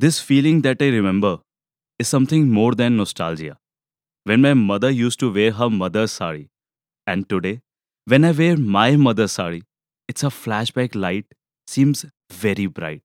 [0.00, 1.38] This feeling that I remember
[1.98, 3.58] is something more than nostalgia.
[4.26, 6.50] When my mother used to wear her mother's sari,
[7.04, 7.62] and today,
[8.06, 9.64] when I wear my mother's sari,
[10.06, 11.26] it's a flashback light
[11.66, 13.02] seems very bright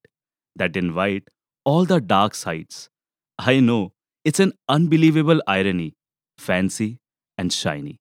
[0.56, 1.32] that invite
[1.66, 2.91] all the dark sides.
[3.39, 5.96] I know it's an unbelievable irony,
[6.38, 7.00] fancy
[7.39, 7.98] and shiny.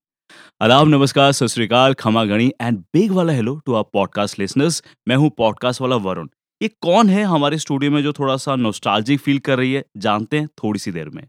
[0.60, 5.30] आदाब नमस्कार सत खमा गणी and big वाला hello to our podcast listeners मैं हूँ
[5.38, 6.28] podcast वाला वरुण
[6.62, 9.84] ये कौन है हमारे स्टूडियो में जो थोड़ा सा नोस्टालजिक फील कर रही है?
[9.96, 11.22] जानते हैं थोड़ी सी देर में।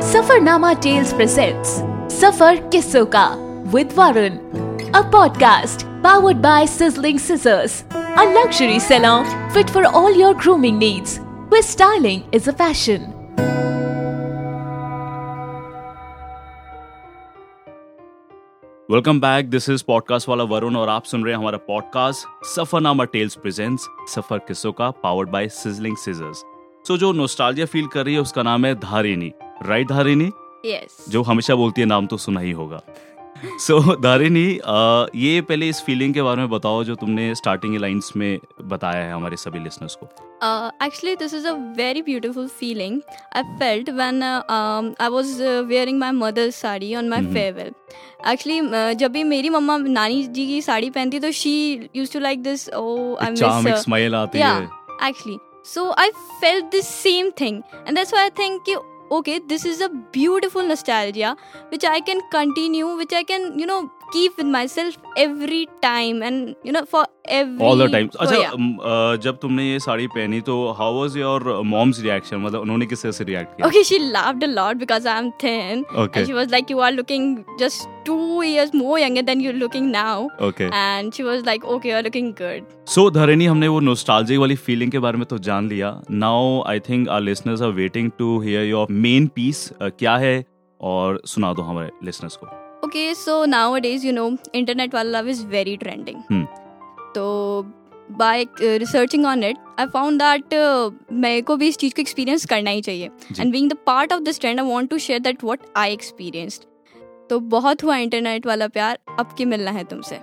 [0.00, 1.68] सफरनामा टेल्स प्रेजेंट्स
[2.20, 3.26] सफ़र किस्सों का
[3.66, 4.30] with Varun
[4.92, 11.18] a podcast powered by sizzling scissors a luxury salon fit for all your grooming needs
[11.52, 13.12] with styling is a fashion
[18.90, 23.04] welcome back this is podcast वाला वरुण और आप सुन रहे हैं हमारा पॉडकास्ट सफरनामा
[23.04, 26.42] टेल्स प्रेजेंट्स सफ़र किस्सों का powered by sizzling scissors
[26.88, 30.30] so जो नोस्टाल्जिया फील कर रही है उसका नाम है धारिनी राइट धारिनी
[30.66, 32.80] यस जो हमेशा बोलती है नाम तो सुना ही होगा.
[33.58, 34.46] सो so, धारिनी
[35.24, 39.12] ये पहले इस फीलिंग के बारे में बताओ जो तुमने स्टार्टिंग लाइंस में बताया है
[39.12, 40.25] हमारे सभी लिसनर्स को.
[40.43, 42.99] actually this is a very beautiful feeling
[43.35, 47.71] I felt when I was wearing my mother's sari on my farewell
[48.31, 51.55] actually जब भी मेरी मम्मा नानी जी की साड़ी पहनती तो she
[51.95, 54.61] used to like this oh I miss smile आती है
[55.09, 55.37] actually
[55.73, 56.09] so I
[56.41, 58.75] felt this same thing and that's why I think कि
[59.11, 61.31] okay this is a beautiful nostalgia
[61.71, 63.79] which i can continue which i can you know
[64.12, 67.04] keep with myself every time and you know for
[67.38, 68.52] every all the time so, अच्छा yeah.
[68.52, 73.02] uh, जब तुमने ये साड़ी पहनी तो how was your mom's reaction मतलब उन्होंने किस
[73.02, 76.20] तरह से रिएक्ट किया okay she laughed a lot because i'm thin Okay.
[76.20, 77.28] and she was like you are looking
[77.62, 80.16] just two years more younger than you're looking now
[80.48, 84.56] okay and she was like okay you're looking good so Dharini हमने वो nostalgic वाली
[84.66, 88.38] feeling के बारे में तो जान लिया now I think our listeners are waiting to
[88.40, 90.36] hear your main piece क्या है
[90.80, 94.28] और सुना दो हमारे लिसनर्स को okay so nowadays you know
[94.62, 96.22] internet wala love is very trending.
[96.28, 96.44] Hmm.
[97.16, 97.26] so
[98.18, 102.00] by uh, researching on it i found that uh, मेरे को भी इस चीज़ को
[102.00, 103.10] एक्सपीरियंस करना ही चाहिए.
[103.40, 106.64] And being the part of this trend I want to share that what I experienced
[107.30, 110.16] तो बहुत हुआ इंटरनेट वाला प्यार अब के मिलना है तुमसे.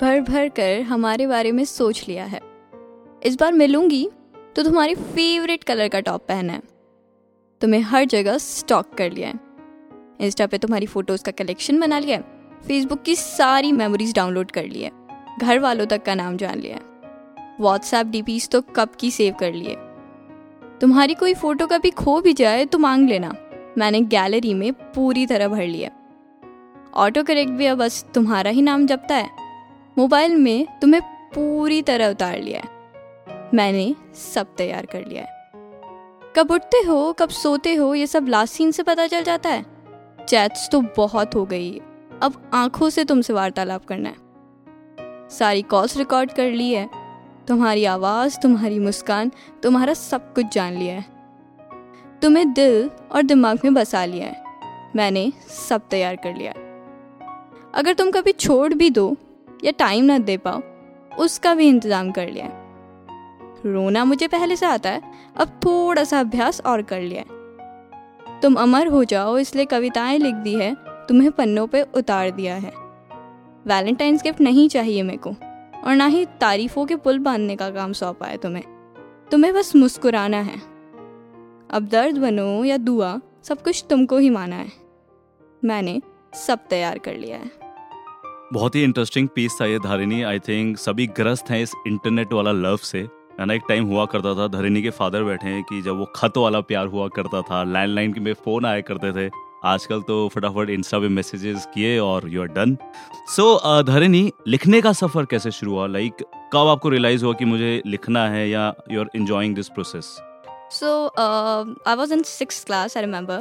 [0.00, 2.40] भर भर कर हमारे बारे में सोच लिया है.
[3.26, 4.08] इस बार मिलूँगी
[4.56, 6.62] तो तुम्हारी फेवरेट कलर का टॉप पहना है.
[7.60, 9.47] तुम्हें हर जगह स्टॉक कर लिया है.
[10.20, 12.20] इंस्टा पे तुम्हारी फ़ोटोज़ का कलेक्शन बना लिया
[12.66, 14.90] फेसबुक की सारी मेमोरीज डाउनलोड कर ली है।
[15.40, 16.78] घर वालों तक का नाम जान लिया
[17.60, 19.76] व्हाट्सएप डीपीज तो कब की सेव कर लिए?
[20.80, 23.34] तुम्हारी कोई फ़ोटो कभी खो भी जाए तो मांग लेना।
[23.78, 25.90] मैंने गैलरी में पूरी तरह भर लिया।
[26.94, 29.30] ऑटो करेक्ट भी अब बस तुम्हारा ही नाम जपता है।
[29.98, 31.02] मोबाइल में तुम्हें
[31.34, 32.62] पूरी तरह उतार लिया
[33.54, 35.36] मैंने सब तैयार कर लिया है।
[36.36, 39.64] कब उठते हो, कब सोते हो, ये सब लास्ट सीन से पता चल जाता है।
[40.28, 41.80] चैट्स तो बहुत हो गई।
[42.22, 44.16] अब आँखों से तुमसे वार्तालाप करना है।
[45.28, 46.90] सारी कॉल्स रिकॉर्ड कर ली है।
[47.48, 51.04] तुम्हारी आवाज़, तुम्हारी मुस्कान, तुम्हारा सब कुछ जान लिया है।
[52.22, 54.42] तुम्हें दिल और दिमाग में बसा लिया है।
[54.96, 55.32] मैंने
[55.68, 56.66] सब तैयार कर लिया है।
[57.74, 59.16] अगर तुम कभी छोड़ भी दो
[59.64, 60.60] या टाइम ना दे पाओ,
[61.18, 62.66] उसका भी इंतज़ाम कर लिया है।
[63.72, 65.02] रोना मुझे पहले से आता है,
[65.36, 67.37] अब थोड़ा सा अभ्यास और कर लिया है।
[68.42, 70.76] तुम अमर हो जाओ, इसलिए कविताएँ लिख दी है,
[71.08, 72.72] तुम्हें पन्नों पे उतार दिया है।
[73.66, 75.30] वैलेंटाइंस गिफ्ट नहीं चाहिए मेरे को,
[75.84, 78.64] और ना ही तारीफों के पुल बांधने का काम सौंपा है तुम्हें।
[79.30, 80.58] तुम्हें बस मुस्कुराना है।
[81.70, 84.72] अब दर्द बनो या दुआ, सब कुछ तुमको ही माना है।
[85.64, 86.02] मैंने
[86.34, 87.50] सब तैयार कर लिया है।
[88.52, 92.52] बहुत ही इंटरेस्टिंग पीस था ये धारिनी आई थिंक सभी ग्रस्त हैं इस इंटरनेट वाला
[92.52, 93.08] लव से।
[93.46, 96.36] ना एक टाइम हुआ करता था धरिनी के फादर बैठे हैं कि जब वो खत
[96.36, 99.30] वाला प्यार हुआ करता था लैंडलाइन में फ़ोन आया करते थे
[99.64, 102.76] आजकल तो फटाफट इंस्टा पे मैसेजेस किए और you are done
[103.36, 107.44] so Dharini लिखने का सफ़र कैसे शुरू हुआ लाइक like, कब आपको रियलाइज़ हुआ कि
[107.44, 110.16] मुझे लिखना है या you are enjoying this process
[110.70, 113.36] So uh, I was in sixth class, I remember,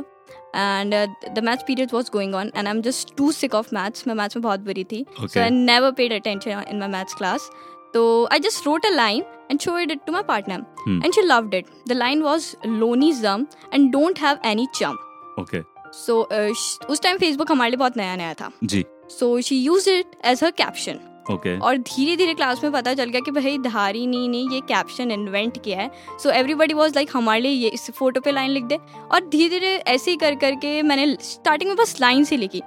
[0.53, 4.07] and uh, the maths period was going on, and I'm just too sick of maths.
[4.07, 5.41] मैं maths में बहुत बुरी थी, so Okay.
[5.41, 7.49] I never paid attention in my maths class.
[7.97, 10.99] So I just wrote a line and showed it to my partner, Hmm.
[11.03, 11.69] and she loved it.
[11.91, 12.47] The line was
[12.81, 14.97] "Lonely zum and don't have any chum."
[15.39, 15.63] Okay
[15.97, 16.49] So uh,
[16.89, 18.51] उस time Facebook हमारे लिए बहुत नया नया था.
[18.63, 18.85] जी
[19.19, 20.99] So she used it as her caption.
[21.31, 25.11] Okay और धीरे धीरे क्लास में पता चल गया कि भाई धारिनी ने ये कैप्शन
[25.11, 25.89] इन्वेंट किया है
[26.23, 28.77] सो एवरीबडी वॉज़ लाइक हमारे लिए ये इस फ़ोटो पे लाइन लिख दे
[29.11, 32.61] और धीरे धीरे ऐसे ही कर करके मैंने स्टार्टिंग में बस लाइन से लिखी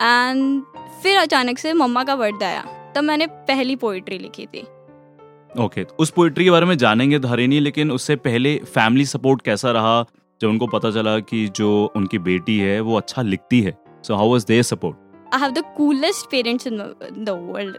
[0.00, 0.62] एंड
[1.02, 2.62] फिर अचानक से मम्मा का बर्थडे आया
[2.94, 7.60] तब मैंने पहली पोइट्री लिखी थी। ओके okay, उस पोइट्री के बारे में जानेंगे धरेनी
[7.60, 10.04] लेकिन उससे पहले फैमिली सपोर्ट कैसा रहा?
[10.40, 14.32] जब उनको पता चला कि जो उनकी बेटी है वो अच्छा लिखती है। So how
[14.32, 17.74] was their support I have the coolest parents in the, in the world.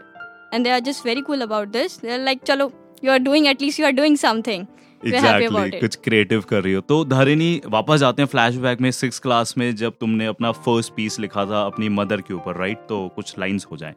[0.52, 1.96] And they are just very cool about this.
[1.96, 2.66] They're like, chalo,
[3.02, 4.66] you are doing, at least you are doing something.
[5.02, 8.80] We're happy about exactly कुछ creative कर रही हो। तो धरेनी वापस जाते हैं flashback
[8.80, 12.56] में six class में जब तुमने अपना फ़र्स्ट पीस लिखा था अपनी मदर के ऊपर
[12.56, 13.94] राइट तो कुछ लाइंस हो जाए।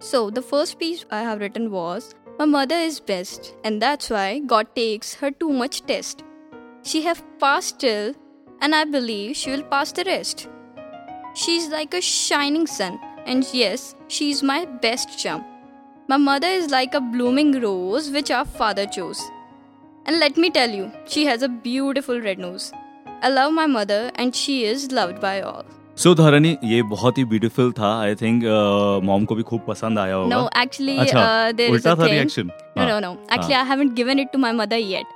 [0.00, 4.38] So, the first piece I have written was My mother is best, and that's why
[4.38, 6.22] God takes her too much test.
[6.82, 8.14] She have passed till,
[8.60, 10.48] and I believe she will pass the rest.
[11.34, 15.44] She's like a shining sun, and yes, she's my best chum.
[16.06, 19.20] My mother is like a blooming rose which our father chose.
[20.06, 22.72] And let me tell you, she has a beautiful red nose.
[23.20, 25.66] I love my mother, and she is loved by all.
[25.98, 27.88] सो धरणी ये बहुत ही beautiful था.
[28.00, 28.42] I think
[29.04, 30.36] mom को भी खूब पसंद आया होगा.
[30.36, 30.96] No actually
[31.52, 34.76] there is a reaction no no no actually I haven't given it to my mother
[34.76, 35.06] yet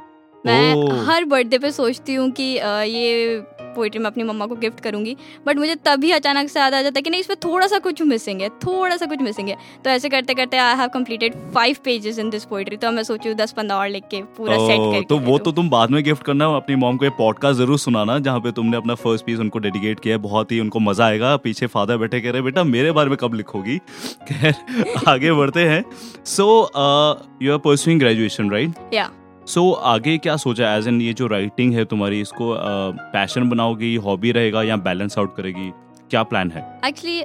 [0.44, 1.08] मैं oh.
[1.08, 3.38] हर बर्थडे पे सोचती हूँ कि uh, ये
[3.74, 5.16] पोइट्री मैं अपनी मम्मा को गिफ्ट करूँगी
[5.46, 8.02] बट मुझे तभी अचानक से याद आ जाता है कि नहीं इसमें थोड़ा सा कुछ
[8.04, 11.76] मिसिंग है थोड़ा सा कुछ मिसिंग है। तो ऐसे करते करते I have completed five
[11.84, 15.04] pages in this poetry तो मैं सोचू दस पंद्रह और लिख के पूरा सेट करके
[15.06, 18.19] तो वो तो तुम बाद में गिफ्ट करना अपनी मॉम को ये पॉडकास्ट ज़रूर सुनाना
[18.20, 21.36] जहाँ पे तुमने अपना फ़र्स्ट पीस उनको डेडिकेट किया है बहुत ही उनको मज़ा आएगा।
[21.38, 23.78] पीछे फादर बैठे कह रहे बेटा मेरे बारे में कब लिखोगी?
[24.28, 24.54] खैर
[25.08, 25.84] आगे बढ़ते हैं।
[26.26, 26.46] So
[27.42, 29.10] you are pursuing graduation right या
[29.47, 30.75] सो so, आगे क्या सोचा?
[30.77, 32.55] एज एन ये जो राइटिंग है तुम्हारी इसको
[33.12, 35.71] पैशन बनाओगी हॉबी रहेगा या बैलेंस आउट करेगी?
[36.11, 36.61] क्या प्लान है?
[36.85, 37.25] Actually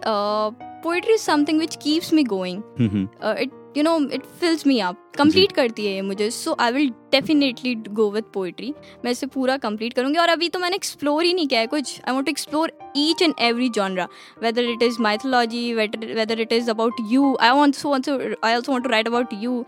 [0.84, 5.52] poetry is something which keeps me going it you know it fills me up complete
[5.52, 8.74] करती है ये मुझे। So I will definitely go with poetry
[9.06, 12.00] मैं इसे पूरा कंप्लीट करूँगी। और अभी तो मैंने एक्सप्लोर ही नहीं किया है कुछ।
[12.08, 14.08] I want to explore each and every genre
[14.44, 18.84] whether it is mythology whether it is about you I want so I also want
[18.84, 19.64] to write about you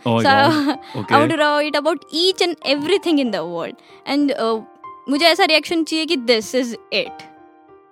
[1.12, 3.82] want to write about each and everything in the world.
[4.14, 4.60] And uh,
[5.10, 7.29] मुझे ऐसा reaction चाहिए कि this is it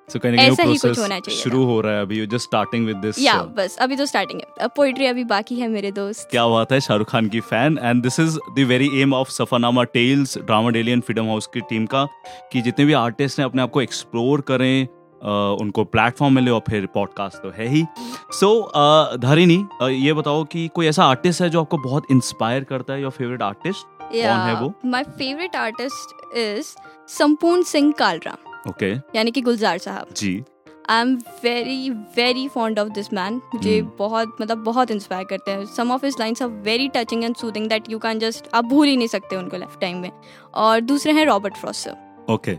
[0.10, 2.26] So कहीं ना कहीं ऐसा ही कुछ process होना चाहिए शुरू हो रहा है अभी
[2.26, 5.92] जस्ट स्टार्टिंग विद दिस या बस अभी तो स्टार्टिंग है। पोइट्री अभी बाकी है मेरे
[5.92, 9.30] दोस्त। क्या बात है शाहरुख खान की fan and this is the very aim of
[9.30, 12.06] Safarnama tales drama daily and freedom house की टीम का
[12.54, 16.62] कि जितने भी आर्टिस्ट हैं अपने आप को एक्सप्लोर करें अ, उनको प्लेटफॉर्म मिले और
[16.70, 17.84] फिर पॉडकास्ट तो है ही।
[18.32, 18.72] सो
[19.18, 23.02] धरिनी अ, ये बताओ कि कोई ऐसा आर्टिस्ट है जो आपको बहुत इंस्पायर करता है
[23.02, 24.74] योर फेवरेट आर्टिस्ट कौन है वो?
[24.86, 26.76] माय फेवरेट आर्टिस्ट इज़
[27.18, 28.38] संपूर्ण सिंह कालरा
[28.70, 30.44] ओके। यानी कि गुलजार साहब। जी।
[30.90, 33.98] I am very very fond of this man मुझे Hmm.
[34.00, 37.68] बहुत मतलब बहुत इंस्पायर करते हैं। Some of his lines are very touching and soothing
[37.70, 40.12] that you can just आप भूल ही नहीं सकते उनको लाइफ टाइम में।
[40.56, 42.58] और दूसरे हैं Robert Frost sir okay.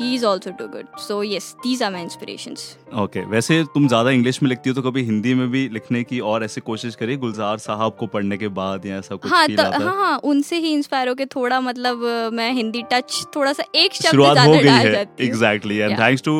[0.00, 4.10] He is also too good so yes these are my inspirations okay वैसे तुम ज़्यादा
[4.10, 7.16] इंग्लिश में लिखती हो तो कभी हिंदी में भी लिखने की और ऐसे कोशिश करिए
[7.16, 9.94] गुलजार साहब को पढ़ने के बाद या ऐसा कुछ हाँ फील तो आता हाँ?
[9.96, 14.38] हाँ उनसे ही इंस्पायर होके थोड़ा मतलब मैं हिंदी टच थोड़ा सा एक शब्द शुरुआत
[14.38, 16.38] हो ज़्यादा गई डाल जाती हूँ। Exactly and thanks to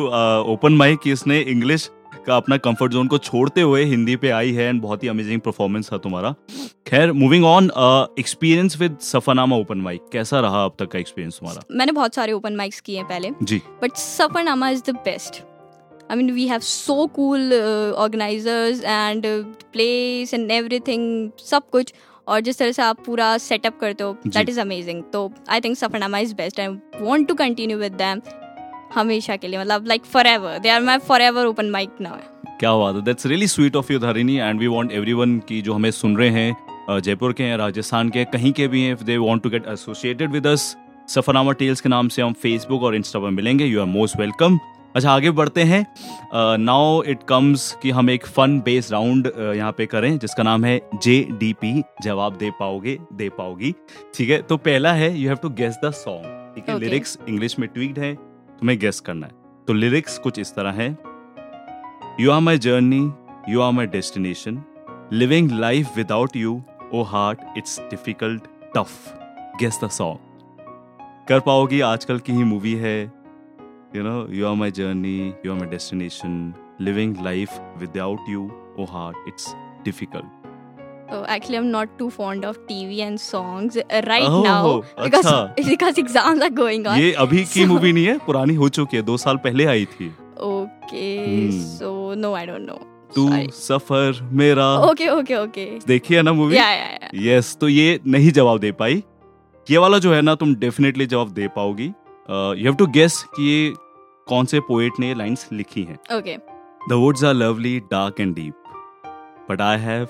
[0.53, 1.89] open mic इसने इंग्लिश
[2.27, 5.41] का अपना कंफर्ट जोन को छोड़ते हुए हिंदी पे आई है एंड बहुत ही अमेजिंग
[5.41, 6.33] परफॉर्मेंस था तुम्हारा।
[6.87, 7.69] खैर moving on
[8.19, 11.61] experience with Safarnama open mic कैसा रहा अब तक का एक्सपीरियंस तुम्हारा?
[11.71, 15.41] मैंने बहुत सारे ओपन माइक्स किए हैं पहले जी। But Safarnama is the best
[16.11, 17.53] I mean we have so cool
[17.97, 19.25] organisers and
[19.73, 21.93] place and everything सब कुछ
[22.27, 25.77] और जिस तरह से आप पूरा सेटअप करते हो दैट इज़ अमेजिंग तो I think
[25.77, 26.67] Safarnama is best I
[27.01, 28.21] want to continue with them
[28.93, 32.17] हमेशा के लिए मतलब like forever they are my forever open mic now
[32.59, 33.01] क्या बात है?
[33.01, 36.29] That's really sweet of you Dharini and we want everyone की जो हमें सुन रहे
[36.29, 39.67] हैं जयपुर के हैं राजस्थान के कहीं के भी हैं if they want to get
[39.67, 40.75] associated with us
[41.09, 43.65] Safarnama tales के नाम से हम फेसबुक और इंस्टा पर मिलेंगे.
[43.65, 44.59] यू आर मोस्ट वेलकम
[44.95, 45.85] अच्छा आगे बढ़ते हैं.
[46.59, 50.79] नाउ इट कम्स कि हम एक फन बेस्ड राउंड यहाँ पे करें जिसका नाम है
[50.95, 53.73] जे डी पी जवाब दे पाओगे दे पाओगी.
[54.15, 54.41] ठीक है?
[54.41, 56.79] तो पहला है you have to guess the song ठीक है?
[56.79, 58.13] लिरिक्स इंग्लिश में ट्वीट है.
[58.59, 59.33] तुम्हें गेस करना है।
[59.67, 60.89] तो लिरिक्स कुछ इस तरह है।
[62.19, 63.01] You are my journey
[63.49, 64.63] you are my destination
[65.13, 66.61] living life without you
[66.93, 68.43] oh heart it's difficult
[68.77, 69.13] tough
[69.59, 70.25] guess the song
[71.29, 73.03] कर पाओगी, आजकल की ही मूवी है।
[73.95, 78.43] You know you are my journey you are my destination living life without you
[78.79, 79.53] oh heart it's
[79.85, 80.36] difficult
[81.09, 85.25] So actually, I'm not too fond of TV and songs uh, right Oh, now because
[85.25, 86.97] अच्छा। because exams are going on.
[86.99, 90.11] ये अभी की movie नहीं है पुरानी हो चुकी है दो साल पहले आई थी
[90.47, 91.61] Okay, Hmm.
[91.77, 91.91] so
[92.23, 92.79] no, I don't know.
[93.15, 93.27] तू
[93.59, 95.67] सफ़र मेरा Okay, okay, okay.
[95.87, 97.21] देखी है ना movie Yeah, yeah, yeah.
[97.27, 99.03] Yes तो ये नहीं जवाब दे पाई
[99.67, 103.49] ये वाला जो है ना तुम डेफिनेटली जवाब दे पाओगी यू हैव टू गेस कि
[103.49, 103.73] ये
[104.27, 106.37] कौन से पोएट ने लाइंस लिखी हैं Okay.
[106.89, 108.63] The woods are lovely dark and deep
[109.49, 110.07] but I have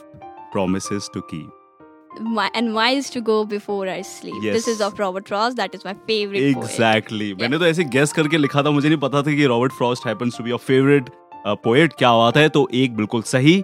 [0.51, 1.53] promises to keep
[2.35, 4.37] My, and miles to go before I sleep.
[4.41, 4.53] Yes.
[4.55, 5.57] This is of Robert Frost.
[5.57, 6.63] That is my favorite poet.
[6.63, 10.07] Exactly मैंने तो ऐसे guess करके लिखा था मुझे नहीं पता था कि Robert Frost
[10.07, 11.09] happens to be your favourite
[11.63, 13.61] poet क्या बात है तो एक बिल्कुल सही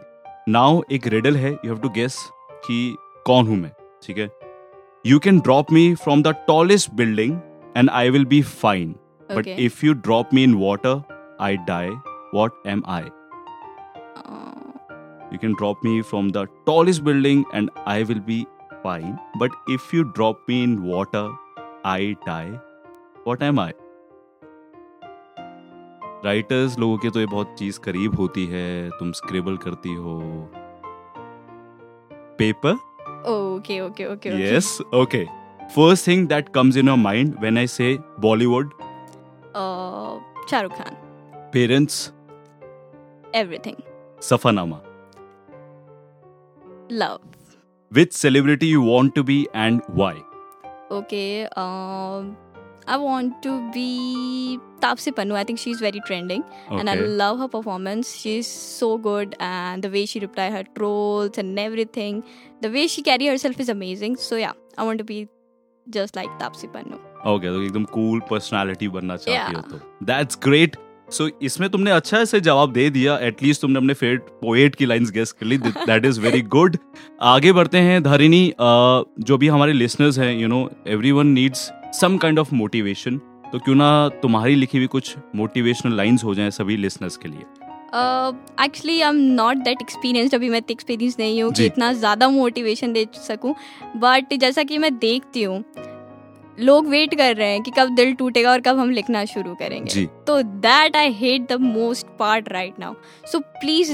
[0.50, 2.18] नाउ एक रिडल है यू हैव टू गेस
[2.66, 2.78] कि
[3.26, 3.72] कौन हूँ मैं
[4.04, 4.30] ठीक है
[5.06, 7.40] you can drop me from the tallest building
[7.78, 8.96] and I will be fine
[9.30, 9.48] but.
[9.48, 11.02] If you drop me in water
[11.42, 11.90] I die
[12.36, 13.10] what am I
[15.34, 18.46] you can drop me from the tallest building and I will be
[18.86, 19.14] fine.
[19.38, 21.26] But if you drop me in water,
[21.86, 22.52] I die.
[23.28, 23.72] What am I?
[26.26, 30.20] Writers लोगों के तो ये बहुत चीज़ करीब होती है। तुम scribble करती हो।
[32.38, 32.74] Paper
[33.32, 35.24] okay okay okay yes okay
[35.76, 38.72] first thing that comes in your mind when I say Bollywood
[40.50, 40.96] Shahrukh Khan
[41.54, 42.12] parents
[43.36, 43.76] everything
[44.22, 44.80] Safarnama
[47.03, 47.21] Love.
[47.93, 50.21] Which celebrity you want to be and why
[50.97, 51.47] Okay.
[51.63, 52.29] Um,
[52.93, 53.89] I want to be
[54.85, 55.35] Tapsi Pannu.
[55.41, 56.45] I think she's very trending,
[56.77, 58.13] and I love her performance.
[58.21, 62.23] She's so good, and the way she reply her trolls and everything,
[62.67, 64.17] the way she carry herself is amazing.
[64.29, 65.19] So yeah, I want to be
[65.87, 67.03] just like Tapsi Pannu.
[67.35, 69.71] Okay तो एकदम cool personality बनना चाहती हो Yeah.
[69.71, 70.77] तो that's great
[71.10, 75.12] so इसमें तुमने अच्छा से जवाब दे दिया एटलीस्ट तुमने अपने फेवरेट पोएट की लाइंस
[75.12, 76.78] गेस कर ली दैट इज़ वेरी गुड
[77.22, 82.40] आगे बढ़ते हैं धारिनी जो भी हमारे लिसनर्स हैं you know everyone needs some kind
[82.40, 83.18] of motivation
[83.52, 87.44] तो क्यों ना तुम्हारी लिखी हुई कुछ मोटिवेशनल लाइंस हो जाएँ सभी लिसनर्स के लिए?
[88.66, 92.94] Actually I am not that experienced अभी मैं एक्सपीरियंस नहीं हूँ कि इतना ज़्यादा मोटिवेशन
[92.94, 93.56] दे सकूँ
[93.98, 95.64] बट जैसा कि मैं देखती हूँ
[96.60, 99.92] लोग वेट कर रहे हैं कि कब दिल टूटेगा और कब हम लिखना शुरू करेंगे।
[99.92, 102.94] जी। तो that I hate the most part right now
[103.32, 103.94] so please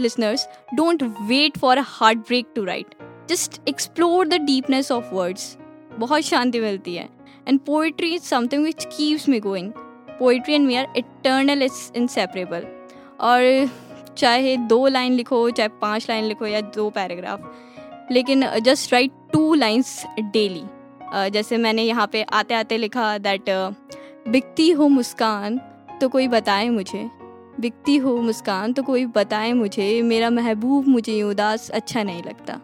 [0.00, 2.94] listeners don't wait for a heart break to write
[3.30, 5.56] just explore the deepness of words
[5.98, 7.08] बहुत शांति मिलती है।
[7.48, 9.72] And poetry is something which keeps me going
[10.18, 12.66] poetry and we are eternal is inseparable
[13.20, 13.68] और
[14.16, 19.54] चाहे दो line लिखो चाहे पाँच लाइन लिखो या दो पैराग्राफ लेकिन just write two
[19.54, 20.62] lines daily
[21.14, 23.50] जैसे मैंने यहाँ पे आते आते लिखा दैट
[24.28, 25.60] बिकती हो मुस्कान
[26.00, 27.08] तो कोई बताए मुझे।
[27.60, 32.60] बिकती हो मुस्कान तो कोई बताए मुझे, मेरा महबूब मुझे उदास अच्छा नहीं लगता।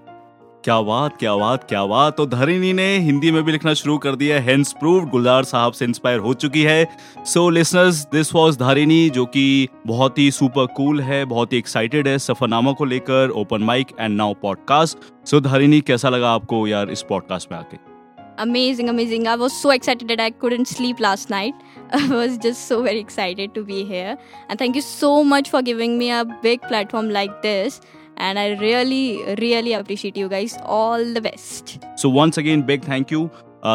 [0.64, 4.16] क्या बात क्या बात क्या बात। तो धरिनी ने हिंदी में भी लिखना शुरू कर
[4.16, 6.86] दिया हेंस प्रूव्ड गुलजार साहब से इंस्पायर हो चुकी है।
[7.24, 12.08] So listeners this was Dharini, जो कि बहुत ही सुपर कूल है, बहुत ही एक्साइटेड
[12.08, 16.90] है सफरनामा को लेकर open mic and now podcast so Dharini, कैसा लगा आपको यार
[16.90, 17.93] इस पॉडकास्ट में आके?
[18.38, 21.54] Amazing amazing i was so excited that i couldn't sleep last night
[21.92, 24.16] i was just so very excited to be here
[24.48, 27.80] and thank you so much for giving me a big platform like this
[28.16, 33.12] and i really really appreciate you guys all the best so once again big thank
[33.12, 33.24] you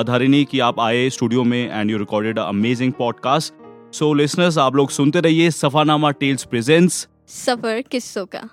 [0.07, 3.53] Dharini कि आप आए studio में and you recorded amazing podcast
[3.95, 7.07] so listeners आप लोग सुनते रहिए Safarnama tales presents
[7.45, 8.47] सफ़र किस्सों का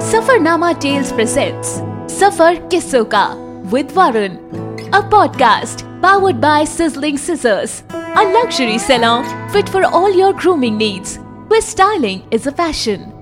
[0.00, 4.36] Safarnama Tales presents Safar Kisso Ka with Varun,
[4.88, 11.18] a podcast powered by Sizzling Scissors, a luxury salon fit for all your grooming needs,
[11.46, 13.19] where styling is a fashion.